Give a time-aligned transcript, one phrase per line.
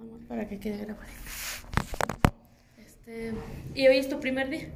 [0.00, 1.06] Vamos, para que quede grabado.
[2.78, 3.34] Este,
[3.74, 4.68] ¿Y hoy es tu primer día?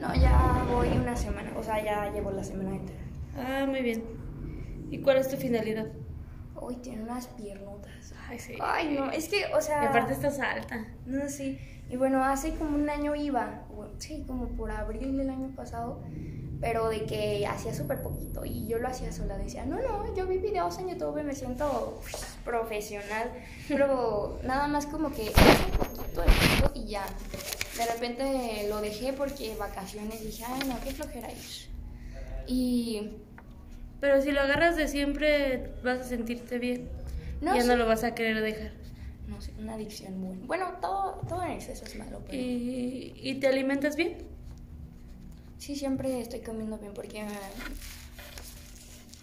[0.00, 3.00] No, ya voy una semana, o sea, ya llevo la semana entera.
[3.36, 4.02] Ah, muy bien.
[4.90, 5.86] ¿Y cuál es tu finalidad?
[6.58, 8.14] Uy, tiene unas piernotas.
[8.26, 8.54] Ay, sí.
[8.58, 9.82] Ay, no, es que, o sea...
[9.82, 10.86] Y aparte estás alta.
[11.04, 11.58] No, sí.
[11.90, 16.02] Y bueno, hace como un año iba, bueno, sí, como por abril del año pasado,
[16.60, 19.38] pero de que hacía súper poquito y yo lo hacía sola.
[19.38, 23.30] Decía, no, no, yo vi videos en YouTube y me siento uf, profesional,
[23.68, 27.06] pero nada más como que hace un poquito de tiempo y ya.
[27.76, 31.70] De repente lo dejé porque vacaciones dije, ay, no, qué flojera ir.
[32.46, 33.10] Y
[34.00, 36.90] Pero si lo agarras de siempre, vas a sentirte bien.
[37.40, 37.68] No, ya sí.
[37.68, 38.72] no lo vas a querer dejar.
[39.28, 40.36] no sé, una adicción muy...
[40.46, 42.36] Bueno, todo, todo en exceso es malo, pero...
[42.36, 44.18] ¿Y, y te alimentas bien?
[45.60, 47.28] Sí, siempre estoy comiendo bien porque me,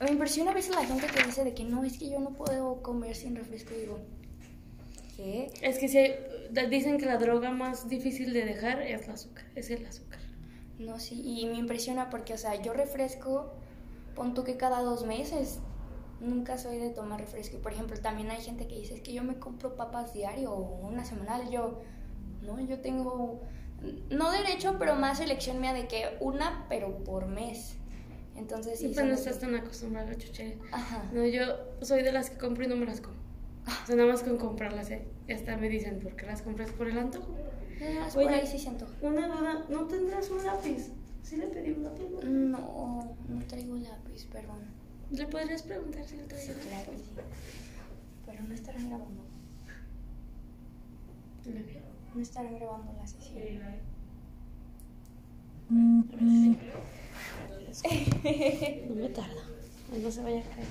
[0.05, 2.30] me impresiona a veces la gente que dice de que no, es que yo no
[2.30, 3.73] puedo comer sin refresco.
[3.73, 4.00] Y digo,
[5.16, 5.52] ¿qué?
[5.64, 5.98] Es que si
[6.70, 9.45] dicen que la droga más difícil de dejar es el azúcar.
[9.56, 10.20] Es el azúcar.
[10.78, 13.52] No, sí, y me impresiona porque, o sea, yo refresco,
[14.14, 15.58] pon tú que cada dos meses,
[16.19, 17.58] nunca soy de tomar refresco.
[17.58, 20.52] Y, por ejemplo, también hay gente que dice, es que yo me compro papas diario
[20.52, 21.50] o una semanal.
[21.50, 21.81] Yo,
[22.44, 23.42] no, yo tengo,
[24.09, 27.75] no derecho, pero más elección mía de que una, pero por mes.
[28.36, 30.56] Entonces, sí, Y pues no estás tan acostumbrada chuchería.
[30.72, 31.03] Ajá.
[31.11, 31.44] No, yo
[31.81, 33.17] soy de las que compro y no me las como.
[33.66, 35.06] O sea, nada más con comprarlas, ¿eh?
[35.28, 37.36] Y hasta me dicen, ¿por qué las compras por el antojo?
[38.00, 38.25] Más Oye.
[38.25, 38.88] por ahí sí siento.
[39.02, 40.89] Una duda, ¿no tendrás un lápiz?
[41.23, 42.06] ¿Sí le pedí un lápiz?
[42.09, 42.30] no?
[42.30, 44.59] No, no traigo lápiz, perdón.
[45.12, 47.12] ¿Le podrías preguntar si le traes Sí, claro, sí.
[48.25, 49.23] Pero no estarán grabando.
[51.45, 51.59] No
[52.22, 53.60] estarán grabando la sesión.
[58.88, 59.44] No me tarda.
[60.02, 60.66] No se vaya a caer.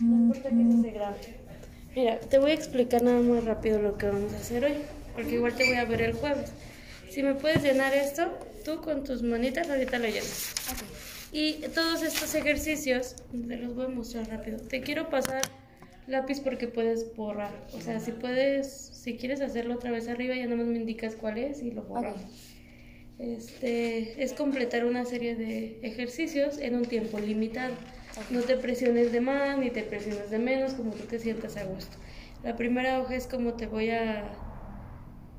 [0.00, 1.18] No importa que se grabe.
[1.94, 4.74] Mira, te voy a explicar nada más rápido lo que vamos a hacer hoy,
[5.14, 6.52] porque igual te voy a ver el jueves.
[7.10, 8.30] Si me puedes llenar esto,
[8.64, 10.54] tú con tus manitas ahorita lo llenas.
[11.32, 13.16] Y todos estos ejercicios,
[13.48, 14.58] te los voy a mostrar rápido.
[14.58, 15.42] Te quiero pasar
[16.06, 17.52] lápiz porque puedes borrar.
[17.72, 21.16] O sea, si puedes, si quieres hacerlo otra vez arriba, ya nada más me indicas
[21.16, 22.22] cuál es y lo borramos.
[23.20, 27.74] Este, es completar una serie de ejercicios en un tiempo limitado.
[28.30, 31.64] No te presiones de más ni te presiones de menos, como tú te sientas a
[31.64, 31.96] gusto.
[32.42, 34.24] La primera hoja es como te voy a,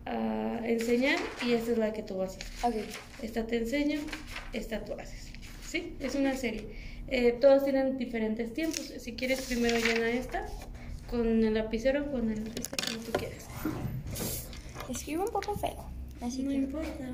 [0.06, 2.82] a enseñar y esta es la que tú vas a hacer.
[2.84, 2.88] Ok.
[3.24, 4.00] Esta te enseño,
[4.54, 5.32] esta tú haces.
[5.68, 5.96] ¿Sí?
[6.00, 6.68] Es una serie.
[7.08, 8.94] Eh, todas tienen diferentes tiempos.
[9.00, 10.46] Si quieres, primero llena esta
[11.10, 13.48] con el lapicero, con el este, como tú quieras.
[14.88, 15.90] Escribo un poco feo.
[16.22, 16.56] Así No que.
[16.58, 17.10] importa.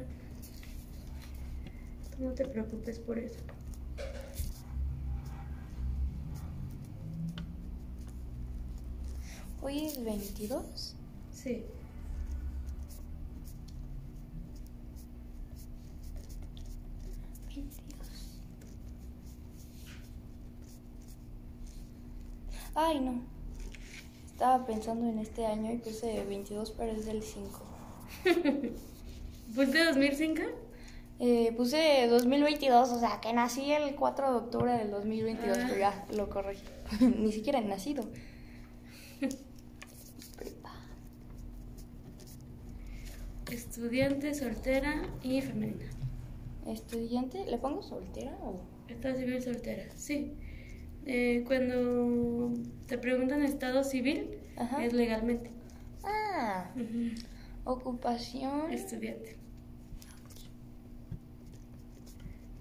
[2.20, 3.40] No te preocupes por eso.
[9.62, 10.96] Hoy es 22.
[11.32, 11.64] Sí.
[22.74, 23.22] Ay, no.
[24.26, 27.60] Estaba pensando en este año y puse 22, pero es del 5.
[29.54, 30.67] ¿Fuiste 2005?
[31.20, 35.64] Eh, puse 2022, o sea, que nací el 4 de octubre del 2022, Ah.
[35.68, 36.64] pero ya lo corregí.
[37.20, 38.04] Ni siquiera he nacido.
[43.52, 45.86] Estudiante, soltera y femenina.
[46.66, 48.60] Estudiante, ¿le pongo soltera o...?
[48.90, 50.34] Estado civil soltera, sí.
[51.06, 52.54] Eh, cuando
[52.88, 54.84] te preguntan estado civil, Ajá.
[54.84, 55.50] es legalmente.
[56.04, 56.72] Ah,
[57.64, 58.72] ocupación...
[58.72, 59.38] Estudiante.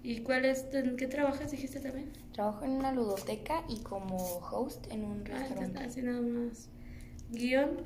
[0.09, 2.09] ¿Y cuál es, en qué trabajas, dijiste también?
[2.31, 5.65] Trabajo en una ludoteca y como host en un Ah, restaurante.
[5.65, 6.69] entonces, así nada más.
[7.31, 7.81] Guión.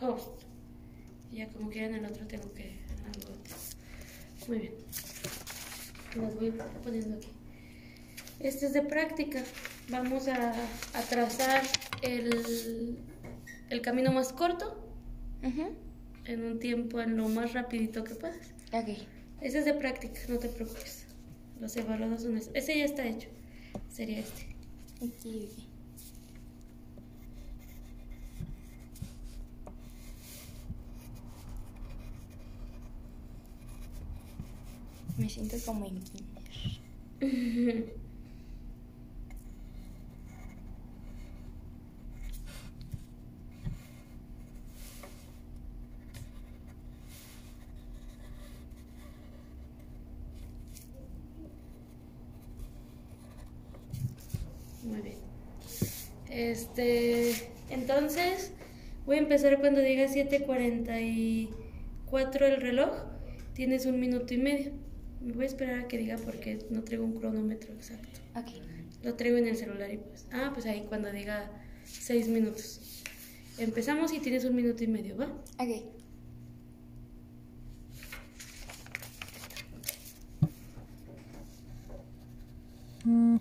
[0.00, 0.42] Host.
[1.32, 2.78] Ya como quieran el otro tengo que...
[3.04, 3.34] algo.
[4.46, 4.72] Muy bien.
[6.22, 6.52] Las voy
[6.84, 7.28] poniendo aquí.
[8.38, 9.42] Este es de práctica.
[9.90, 11.62] Vamos a, a trazar
[12.02, 12.96] el,
[13.70, 14.88] el camino más corto
[15.42, 15.74] Ujú.
[16.26, 18.52] en un tiempo, en lo más rapidito que puedas.
[18.72, 19.17] Ok.
[19.40, 21.06] Ese es de práctica, no te preocupes.
[21.60, 22.54] Los evaluados son esos.
[22.54, 23.28] Ese ya está hecho.
[23.90, 24.56] Sería este.
[25.00, 25.68] Ok, ok.
[35.18, 37.94] Me siento como en kinder.
[54.88, 55.16] Muy bien.
[56.38, 57.34] Este,
[57.68, 58.52] entonces
[59.06, 62.90] voy a empezar cuando diga 7:44 el reloj.
[63.54, 64.70] Tienes un minuto y medio.
[65.20, 68.20] Me voy a esperar a que diga porque no traigo un cronómetro exacto.
[68.36, 68.52] Ok.
[69.02, 70.28] Lo traigo en el celular y pues.
[70.30, 71.50] Ah, pues ahí cuando diga
[71.86, 73.02] 6 minutos.
[73.58, 75.26] Empezamos y tienes un minuto y medio, ¿va?
[75.58, 75.82] Ok.
[83.04, 83.40] No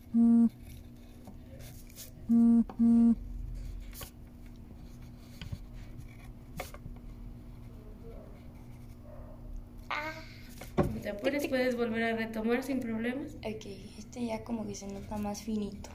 [11.01, 13.35] te apures, puedes volver a retomar sin problemas.
[13.35, 13.65] Ok,
[13.97, 15.89] este ya como que se nota más finito.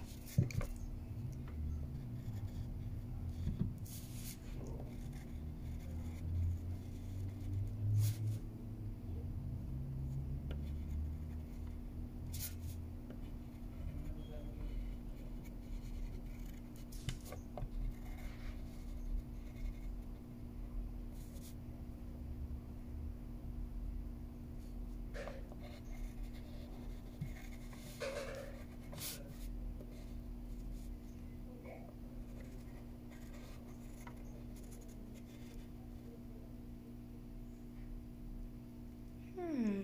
[39.42, 39.82] Hmm.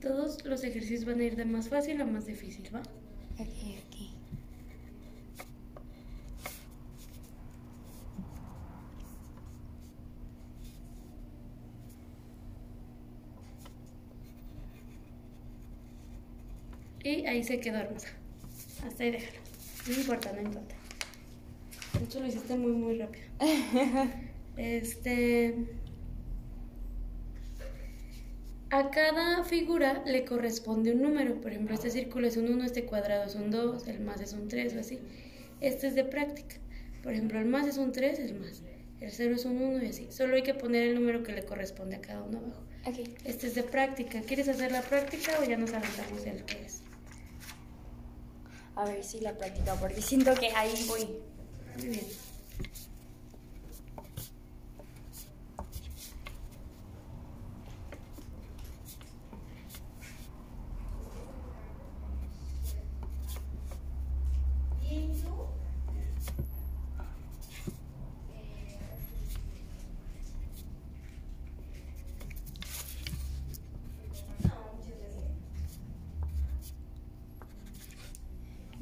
[0.00, 2.80] Todos los ejercicios van a ir de más fácil a más difícil, ¿va?
[3.38, 3.48] Ok,
[3.86, 4.20] ok.
[17.02, 18.08] Y ahí se quedó hermosa.
[18.86, 19.38] Hasta ahí déjalo.
[19.88, 20.74] No importa, no importa.
[21.98, 23.24] De hecho lo hiciste muy muy rápido.
[24.56, 25.54] Este.
[28.68, 31.40] A cada figura le corresponde un número.
[31.40, 34.32] Por ejemplo, este círculo es un 1, este cuadrado es un 2, el más es
[34.32, 34.98] un 3 o así.
[35.60, 36.56] Este es de práctica.
[37.02, 38.62] Por ejemplo, el más es un 3, el más.
[39.00, 40.08] El 0 es un 1 y así.
[40.10, 42.62] Solo hay que poner el número que le corresponde a cada uno abajo.
[42.86, 43.08] Ok.
[43.24, 44.20] Este es de práctica.
[44.20, 46.82] ¿Quieres hacer la práctica o ya nos aventamos el que es?
[48.80, 51.06] A ver si la práctica, porque siento que ahí voy.
[51.76, 52.06] Muy bien.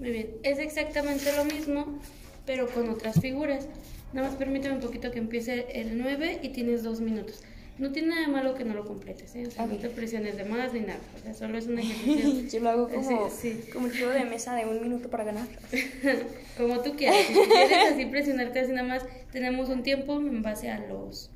[0.09, 1.99] Muy bien, es exactamente lo mismo,
[2.47, 3.67] pero con otras figuras.
[4.15, 7.43] Nada más permíteme un poquito que empiece el 9 y tienes dos minutos.
[7.77, 9.47] No tiene nada de malo que no lo completes, ¿eh?
[9.47, 9.83] O sea, no Ok.
[9.83, 10.99] te presiones de más ni nada.
[11.21, 12.49] O sea, solo es un ejercicio.
[12.59, 13.71] Yo lo hago como, Sí, sí.
[13.71, 15.47] como el juego de mesa de un minuto para ganar.
[16.57, 17.19] Como tú quieras.
[17.29, 21.31] Si quieres así presionarte así nada más, tenemos un tiempo en base a los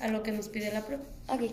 [0.00, 1.02] a lo que nos pide la prueba.
[1.28, 1.50] Ok.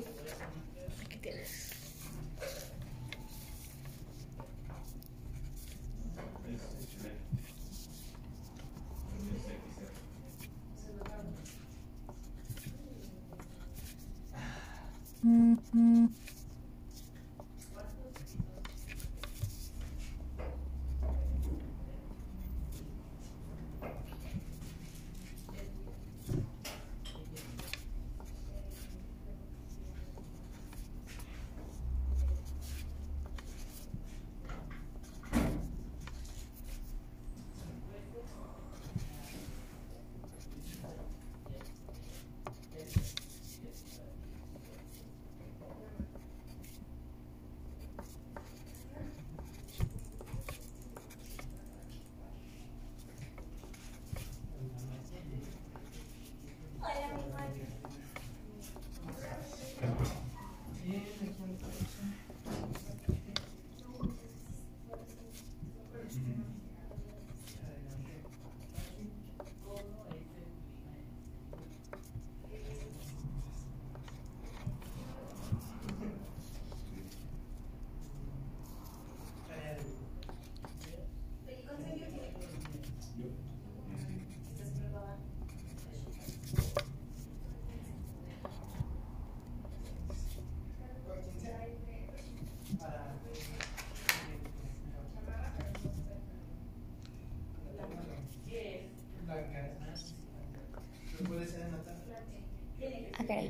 [103.26, 103.50] Sacaray.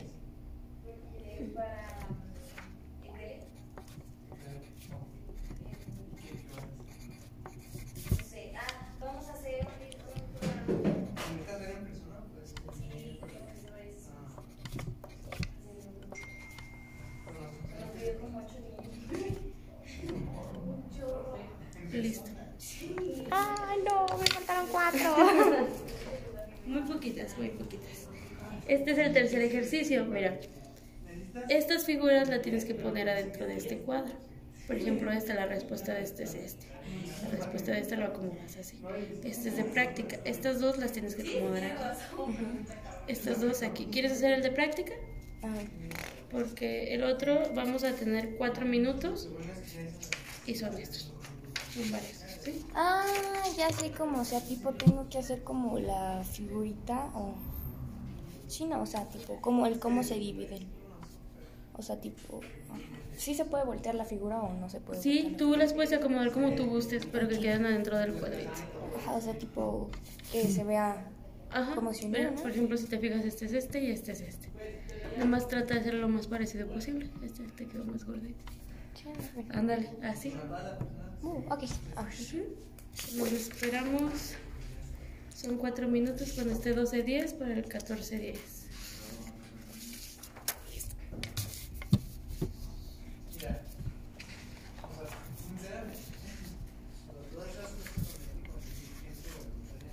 [29.46, 30.40] Ejercicio, mira.
[31.50, 34.14] Estas figuras las tienes que poner adentro de este cuadro.
[34.68, 36.68] Por ejemplo, esta, la respuesta de este es este.
[37.24, 38.82] La respuesta de esta lo acomodas así.
[39.24, 40.18] Este es de práctica.
[40.26, 41.84] Estas dos las tienes que acomodar aquí.
[43.08, 43.88] Estas dos aquí.
[43.92, 44.94] ¿Quieres hacer el de práctica?
[46.32, 49.30] Porque el otro vamos a tener cuatro minutos
[50.46, 51.14] y son estos.
[51.74, 52.66] Son varios, ¿sí?
[52.74, 53.06] Ah,
[53.58, 57.36] ya sé cómo, o sea, tipo tengo que hacer como la figurita o...
[58.68, 60.66] No, o sea, tipo, como el cómo se dividen.
[61.78, 62.42] O sea, tipo.
[63.18, 65.38] ¿sí se puede voltear la figura o no se puede Sí, voltear?
[65.38, 68.50] tú las puedes acomodar como tú gustes, pero que queden adentro del cuadrito.
[68.98, 69.90] Ajá, o sea, tipo,
[70.32, 71.08] que se vea
[71.52, 71.76] Ajá.
[71.76, 72.42] como si Mira, no, ¿no?
[72.42, 74.50] Por ejemplo, si te fijas, este es este y este es este.
[75.14, 77.10] Nada más trata de hacerlo lo más parecido posible.
[77.24, 78.44] Este te quedó más gordito.
[79.52, 80.34] Ándale, así.
[81.22, 81.64] Uh, ok.
[83.18, 84.36] Nos esperamos.
[85.40, 88.38] Son cuatro minutos cuando esté 12.10 para el 14.10.
[93.36, 93.62] Mira,
[94.82, 96.00] o sea, sinceramente,
[97.34, 97.96] todas esas cosas
[98.46, 99.92] con inteligencia voluntaria,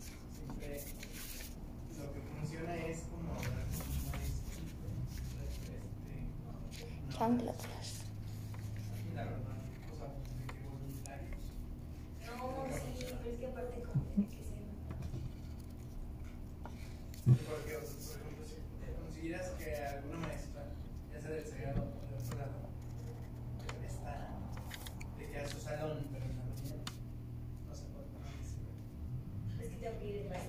[0.00, 0.72] siempre
[1.98, 4.18] lo que funciona es como dar como un
[5.48, 5.74] este,
[6.44, 7.56] no, chanclas.
[9.14, 9.58] la verdad,
[9.92, 11.42] o sea, de que voluntarios.
[12.26, 12.36] No,
[12.72, 14.62] sí, pero es que aparte como tiene que ser.
[17.28, 18.56] Porque, o sea, por ejemplo, si
[18.96, 20.62] consideras que alguna maestra,
[21.12, 22.58] ya sea del sagrado o de otro lado,
[23.84, 24.12] está
[25.18, 26.80] de que a su salón, pero en la mañana,
[27.68, 28.64] no se puede poner ese.
[29.60, 30.48] Es que tengo que ir de clase.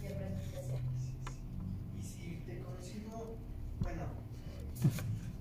[0.00, 0.80] De presentación.
[1.98, 3.36] Y si te consigo,
[3.82, 4.04] bueno,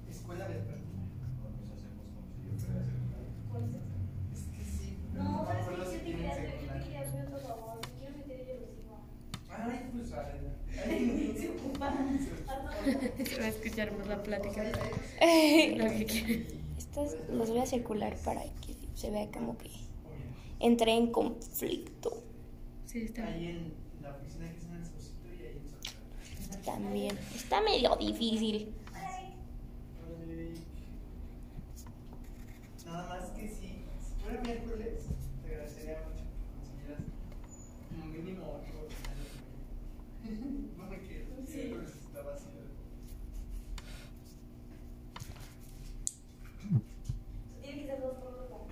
[0.10, 1.00] escuela vespertina.
[4.34, 6.36] Es que sí, pero No, no me pero acuerdo es si que yo te tienen
[6.36, 6.84] quería, yo te secundaria.
[6.84, 7.80] quería hacer por favor.
[7.82, 8.96] Me quiero meter en el hocico.
[9.52, 10.82] Ay, pues adelante.
[10.84, 11.88] Ay, Se ocupa.
[13.26, 14.64] Se va a escuchar más la plática.
[14.64, 16.54] Lo que quieres.
[16.78, 19.70] Estos los voy a circular para que se vea como que
[20.60, 22.22] entré en conflicto
[22.86, 23.56] Sí, está Ahí bien.
[23.98, 26.72] en la oficina que es en el Exposito y ahí en Santa.
[26.74, 27.18] también.
[27.36, 28.74] Está medio difícil.
[32.86, 35.06] Nada más que si, si fuera miércoles,
[35.42, 37.04] te agradecería mucho que consiguieras
[37.90, 38.88] como mínimo otro.
[40.78, 42.62] No me quiero, miércoles está vacío.
[47.62, 48.68] Tiene que ser dos por uno.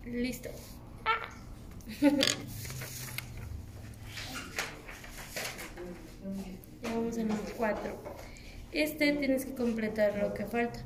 [0.06, 0.50] Listo.
[6.82, 7.98] Ya vamos en los cuatro.
[8.72, 10.80] Este tienes que completar lo que falta.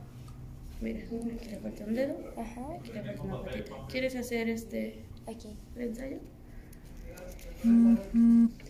[0.81, 0.99] Mira,
[1.35, 2.73] aquí le falta un dedo, Ajá.
[2.79, 3.73] aquí le falta una patita.
[3.89, 5.49] ¿Quieres hacer este Aquí.
[5.75, 6.17] el ensayo?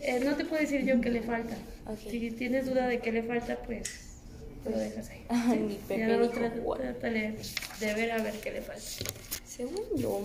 [0.01, 1.57] Eh, no te puedo decir yo qué le falta.
[2.09, 4.19] Si tienes duda de qué le falta, pues
[4.65, 5.25] lo dejas ahí.
[5.29, 5.63] Ay, ¿sí?
[5.63, 6.79] mi Pepe Ya luego dijo, trata- "Guau".
[6.79, 7.35] trátale
[7.79, 8.81] de ver a ver qué le falta.
[9.45, 10.21] Según yo,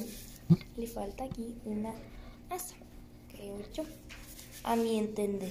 [0.77, 1.93] le falta aquí una
[2.51, 2.77] asa,
[3.35, 3.85] creo yo.
[4.65, 5.51] A mi entender.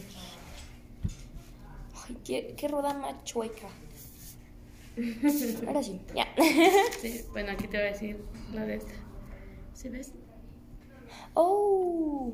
[2.07, 3.67] Ay, qué, qué roda más chueca.
[5.67, 6.27] Ahora sí, ya.
[6.99, 8.17] Sí, bueno, aquí te voy a decir
[8.53, 8.93] la de esta.
[9.73, 10.13] ¿Sí ves?
[11.33, 12.33] oh.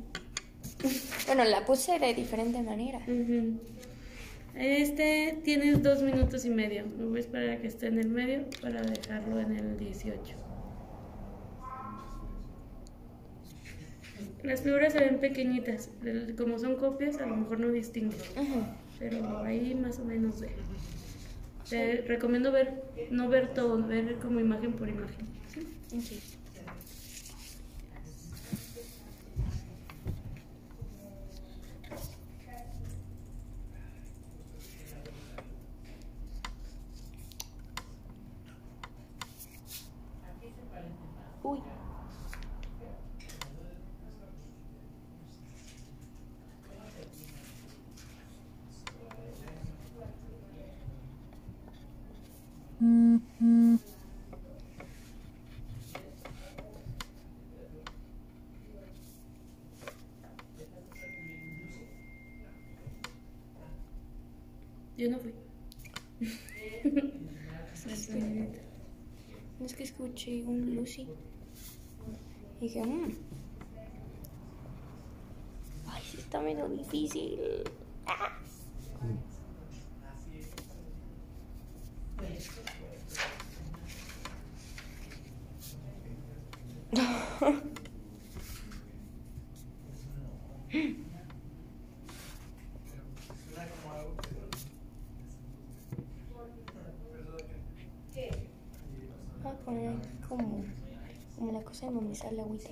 [1.25, 2.99] Bueno, la puse de diferente manera.
[2.99, 3.59] Ujú.
[4.55, 6.85] Este tienes dos minutos y medio.
[6.97, 10.35] Me voy a esperar a que esté en el medio para dejarlo en el 18.
[14.43, 15.89] Las figuras se ven pequeñitas.
[16.37, 18.21] Como son copias, a lo mejor no distingues.
[18.35, 18.63] Ujú.
[18.99, 20.49] Pero ahí más o menos ve.
[21.69, 22.81] Recomiendo ver,
[23.11, 25.27] no ver todo, ver como imagen por imagen.
[41.43, 41.61] Uy.
[65.07, 65.33] Yo no fui.
[69.63, 71.07] Es que escuché un Lucy.
[72.59, 73.13] Y dije, mmm.
[75.87, 77.39] Ay, sí está medio difícil.
[78.05, 78.37] Ah.
[93.39, 94.37] Suena como algo que
[99.43, 100.63] Voy a poner aquí como,
[101.85, 102.69] en donde sale agüita.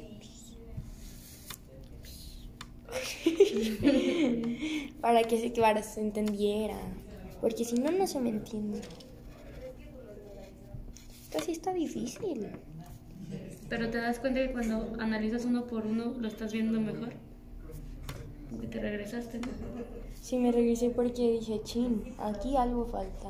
[5.01, 6.77] para que se, para que se entendiera.
[7.41, 8.81] Porque si no, no se me entiende.
[11.31, 12.47] Casi está difícil.
[13.69, 17.13] Pero te das cuenta que cuando analizas uno por uno lo estás viendo mejor.
[18.49, 19.47] Como que te regresaste, ¿no?
[20.21, 23.29] Sí, me regresé porque dije, chin, aquí algo falta.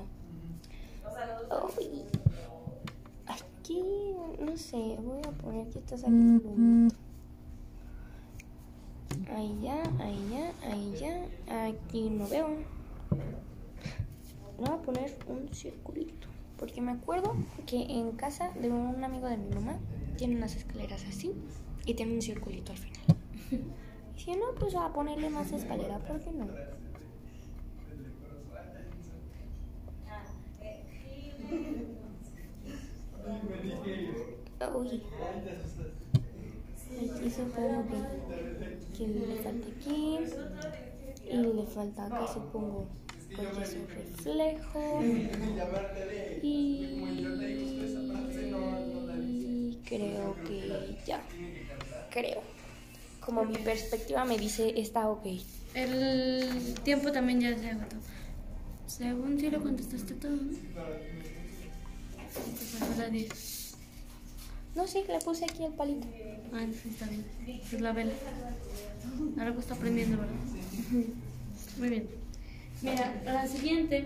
[3.28, 3.82] Aquí,
[4.39, 6.95] no sé, voy a poner que estás aquí bonito.
[9.33, 11.67] Ahí ya, ahí ya, ahí ya.
[11.67, 12.47] Aquí no veo.
[14.57, 16.27] Voy a poner un circulito.
[16.57, 17.35] Porque me acuerdo
[17.65, 19.77] que en casa de un amigo de mi mamá
[20.17, 21.33] tiene unas escaleras así
[21.85, 23.01] y tiene un circulito al final.
[24.17, 26.47] Y si no, pues a ponerle más escalera, ¿por qué no?
[34.73, 35.01] Uy.
[36.97, 40.19] Aquí supongo que, que le falta aquí.
[41.30, 42.88] Y le falta acá supongo
[43.36, 45.01] porque es un reflejo.
[46.41, 46.86] Y
[49.86, 51.21] creo que ya.
[52.12, 52.41] Creo.
[53.19, 55.25] Como mi perspectiva me dice está ok.
[55.73, 57.97] El tiempo también ya se agotó.
[58.88, 60.51] Según si lo contestaste todo, ¿no?
[62.34, 63.55] Te pasó la 10.
[64.75, 66.05] No sé, le puse aquí el palito.
[66.53, 67.25] Ah, sí, está bien.
[67.47, 68.11] Es la vela.
[69.38, 70.35] Ahora que está aprendiendo, ¿verdad?
[71.77, 72.07] Muy bien.
[72.81, 74.05] Mira, la siguiente.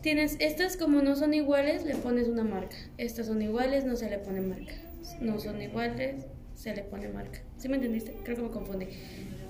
[0.00, 2.76] Tienes, estas como no son iguales, le pones una marca.
[2.96, 4.72] Estas son iguales, no se le pone marca.
[5.20, 7.40] No son iguales, se le pone marca.
[7.58, 8.14] ¿Sí me entendiste?
[8.24, 8.86] Creo que me confundí.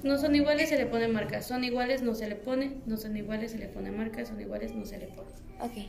[0.03, 1.43] No son iguales, se le pone marca.
[1.43, 2.73] Son iguales, no se le pone.
[2.87, 4.27] No son iguales, se le pone marca.
[4.27, 5.29] Son iguales, no se le pone.
[5.61, 5.89] Ok.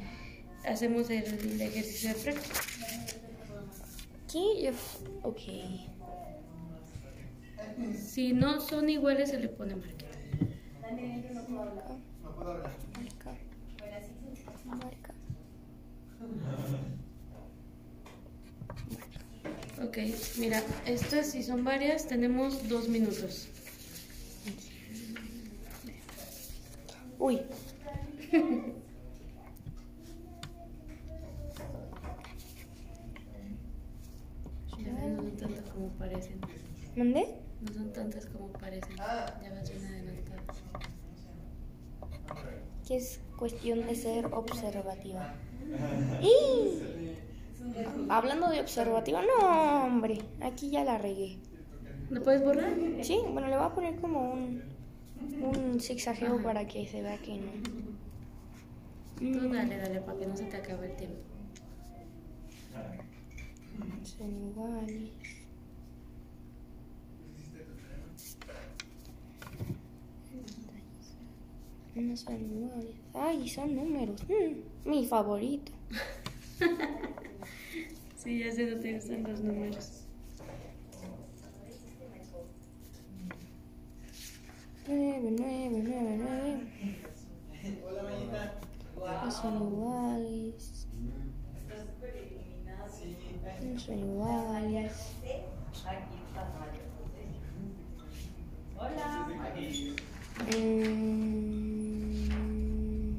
[0.65, 2.59] Hacemos el ejercicio de práctica.
[4.29, 4.69] Aquí.
[5.23, 5.39] Ok.
[7.95, 9.75] Si no son iguales, se le pone.
[9.75, 10.05] Marca.
[12.39, 12.71] hablar.
[12.95, 13.37] Marca.
[14.65, 15.13] Marca.
[19.81, 19.97] Ok,
[20.37, 23.47] mira, estas si son varias, tenemos dos minutos.
[27.17, 27.41] Uy.
[34.99, 36.39] No son tantas como parecen.
[36.95, 37.35] ¿Mandé?
[37.61, 38.95] No son tantas como parecen.
[38.95, 40.43] Ya vas bien adelantada.
[42.87, 45.33] Que es cuestión de ser observativa.
[46.21, 47.15] ¡Y!
[48.09, 50.21] Hablando de observativa, no, hombre.
[50.41, 51.39] Aquí ya la regué.
[52.09, 52.73] ¿Lo puedes borrar?
[53.01, 54.63] Sí, bueno, le voy a poner como un,
[55.41, 57.51] un zigzagueo para que se vea que no.
[59.19, 61.19] Tú dale, dale, para que no se te acabe el tiempo.
[64.03, 65.11] Son iguales.
[71.95, 72.95] No son iguales.
[73.13, 74.21] Ay, son números.
[74.27, 75.71] Mm, mi favorito.
[78.15, 80.03] Sí, ya sé, no te gustan los números.
[84.85, 86.97] Nueve, nueve, nueve, nueve.
[88.97, 89.21] Hola.
[89.23, 90.87] No son iguales.
[93.63, 95.13] No son iguales.
[100.57, 103.17] Mm,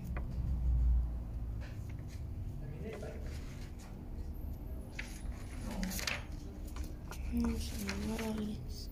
[7.32, 8.88] no son iguales.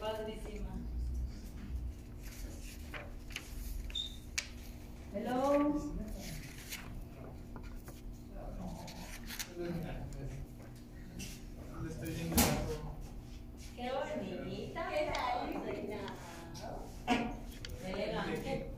[0.00, 0.72] padrísima.
[5.14, 5.80] Hello.
[11.82, 12.94] Le estoy viendo algo.
[13.76, 14.88] Qué bonita.
[14.88, 15.36] ¿Qué tal?
[17.86, 18.70] Elegante.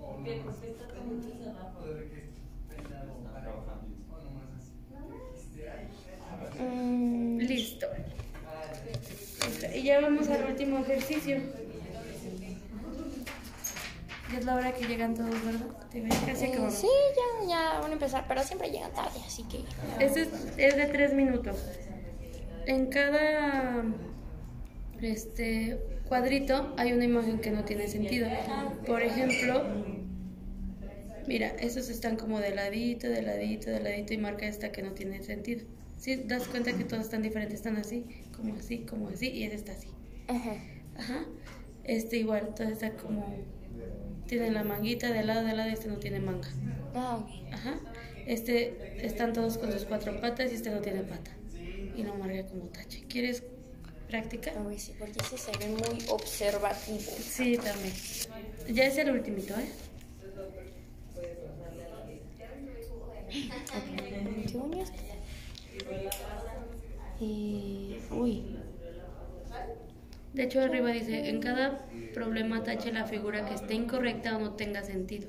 [0.00, 0.36] O ¿Qué?
[0.36, 0.56] no ¿Por más.
[0.60, 1.78] qué está tan bonito, Rafa?
[1.78, 2.20] O de que
[2.68, 3.56] peinado para- o
[4.24, 4.72] nomás así.
[5.34, 5.84] Dijiste, ay,
[6.58, 7.86] Mm, Listo.
[7.92, 8.06] ay, Ok.
[9.40, 9.66] Listo.
[9.76, 11.38] Y ya vamos al último ejercicio.
[14.32, 15.66] Ya es la hora que llegan todos, ¿verdad?
[15.90, 19.42] Te ves casi Eh, sí, ya, ya van a empezar, pero siempre llegan tarde, así
[19.44, 19.64] que...
[20.04, 21.56] Este es, es de tres minutos.
[22.66, 23.84] En cada
[25.02, 28.28] este cuadrito hay una imagen que no tiene sentido.
[28.86, 29.64] Por ejemplo,
[31.26, 34.92] mira, estos están como de ladito, de ladito, de ladito y marca esta que no
[34.92, 35.64] tiene sentido.
[35.96, 39.72] Si das cuenta que todos están diferentes, están así, como así, como así y está
[39.72, 39.88] así.
[40.30, 40.54] Ajá.
[40.96, 41.24] Ajá.
[41.84, 43.24] Este igual, todo está como
[44.26, 46.48] tiene la manguita de lado de lado y este no tiene manga.
[46.94, 47.52] Ah, ok.
[47.52, 47.80] Ajá.
[48.26, 51.32] Este están todos con sus cuatro patas y este no tiene pata.
[51.96, 53.04] Y lo marca como tache.
[53.08, 53.42] ¿Quieres
[54.08, 54.52] práctica?
[54.56, 56.98] A ver, sí, porque ese se ve muy observativo.
[57.00, 57.92] Sí, también.
[58.72, 59.68] Ya es el ultimito, ¿eh?
[64.52, 65.10] Yo, este-
[67.22, 68.56] Eh, uy.
[70.32, 74.52] De hecho, arriba dice, en cada problema tache la figura que esté incorrecta o no
[74.52, 75.28] tenga sentido.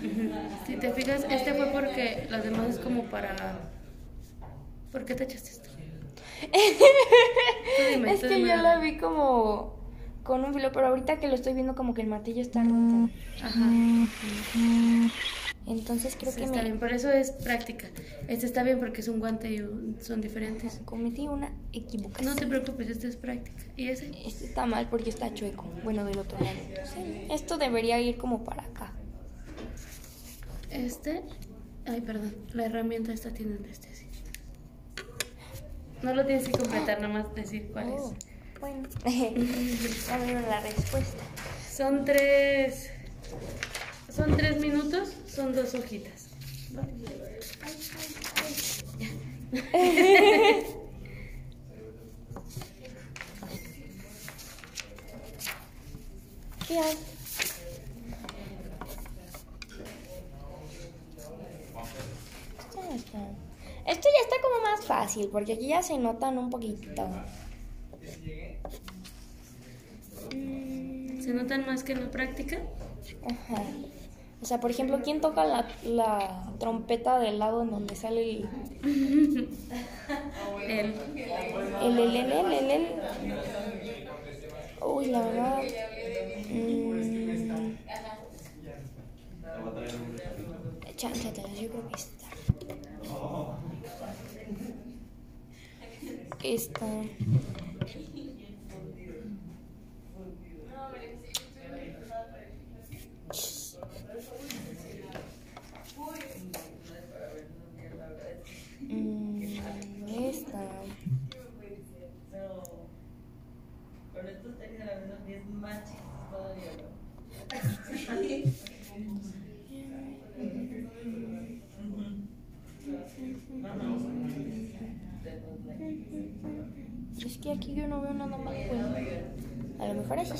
[0.66, 3.58] Si te fijas, este fue porque las demás es como para...
[4.90, 5.68] ¿Por qué tachaste esto?
[7.90, 9.78] Dime, es que dime yo la vi como
[10.22, 13.10] con un filo, pero ahorita que lo estoy viendo como que el martillo está roto.
[13.42, 13.60] Ajá.
[15.66, 17.86] Entonces creo Sí, que está me bien, por eso es práctica.
[18.28, 20.80] Este está bien porque es un guante y un- son diferentes.
[20.84, 22.34] cometí una equivocación.
[22.34, 23.62] No te preocupes, este es práctica.
[23.76, 24.10] ¿Y ese?
[24.26, 25.64] Este está mal porque está chueco.
[25.84, 26.56] Bueno, del otro lado.
[26.94, 28.92] Sí, esto debería ir como para acá.
[30.70, 31.22] Este.
[31.86, 32.34] Ay, perdón.
[32.52, 34.06] La herramienta esta tiene anestesia.
[36.02, 38.60] No lo tienes que completar, nada más decir cuál Oh, es.
[38.60, 38.88] bueno.
[39.04, 41.22] ya me dieron la respuesta.
[41.70, 42.90] Son tres.
[44.20, 46.26] Son tres minutos, son dos hojitas.
[56.68, 56.98] ¿Qué hay?
[63.86, 64.36] Esto ya está.
[64.42, 67.08] Como más fácil porque aquí ya se notan un poquito.
[70.30, 72.58] ¿Se notan más que en la práctica?
[73.24, 73.62] Ajá.
[74.42, 78.48] O sea, por ejemplo, ¿quién toca la, la trompeta del lado en donde sale el...
[80.66, 80.94] El.
[81.82, 82.86] El, el, el, el, el, el.
[84.82, 85.62] Uy, la verdad.
[86.50, 87.76] mm,
[90.96, 92.26] Cháncatelas, yo creo que esta.
[96.42, 96.86] Esta.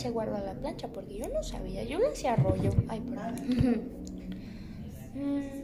[0.00, 1.84] Se guarda la plancha, porque yo no sabía.
[1.84, 2.70] Yo lo hacía rollo.
[2.88, 3.34] Ay, perdón.
[5.14, 5.60] Mm.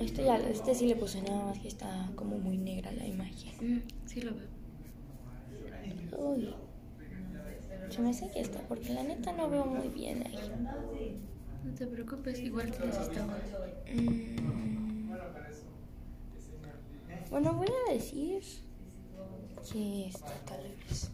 [0.00, 3.54] Este ya, este sí le puse nada más que está como muy negra la imagen.
[3.60, 4.48] Mm, Sí lo veo.
[6.18, 6.54] Uy.
[7.90, 10.38] Se me hace que está, porque la neta no veo muy bien ahí.
[11.64, 13.38] No te preocupes, igual esta hoja.
[13.94, 15.10] Mm.
[17.30, 18.42] Bueno, voy a decir
[19.70, 21.10] que esta tal vez.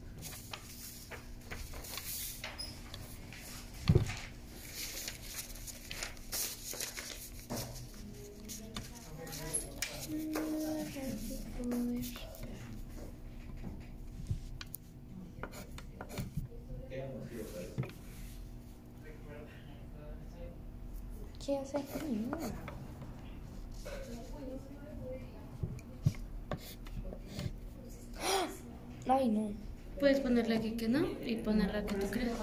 [21.44, 21.76] ¿Qué hace?
[21.78, 22.38] Ay, no.
[29.12, 29.50] Ay, no.
[29.98, 32.38] Puedes ponerle aquí no y ponerla que tú creas.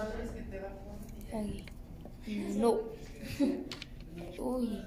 [1.34, 1.66] Ay.
[2.58, 2.80] No.
[4.38, 4.82] Uy.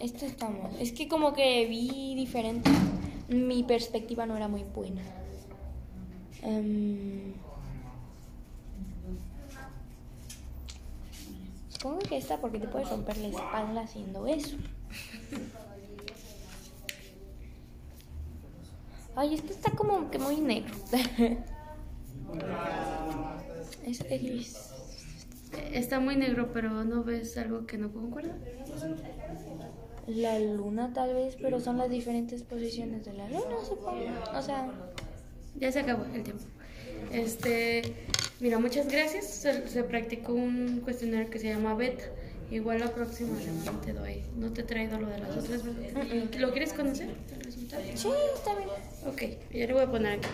[0.00, 0.70] Esto está mal.
[0.80, 2.70] Es que como que vi diferente.
[3.28, 5.02] Mi perspectiva no era muy buena.
[6.42, 7.34] Em,
[11.68, 14.56] Supongo que esta porque te puedes romper la espalda haciendo eso.
[19.14, 20.74] Ay, esto está como que muy negro.
[23.86, 24.64] es, es-
[25.72, 28.34] Está muy negro, pero no ves algo que no concuerda.
[30.06, 34.00] la luna tal vez, pero son las diferentes posiciones de la luna, supongo.
[34.36, 34.70] O sea,
[35.58, 36.44] Ya se acabó el tiempo.
[37.12, 37.82] Este,
[38.40, 39.26] mira, muchas gracias.
[39.26, 42.04] Se, se practicó un cuestionario que se llama beta.
[42.50, 44.22] Igual la próxima semana te doy.
[44.36, 46.34] No te he traído lo de las otras, ¿verdad?
[46.38, 47.08] ¿Lo quieres conocer?
[47.34, 47.82] el resultado?
[47.94, 48.68] sí, está bien.
[49.06, 50.28] Ok, ya le voy a poner aquí.